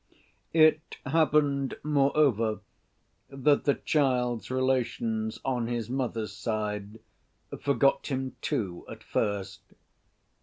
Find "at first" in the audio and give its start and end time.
8.89-9.61